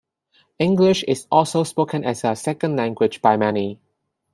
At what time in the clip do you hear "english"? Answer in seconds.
0.57-1.03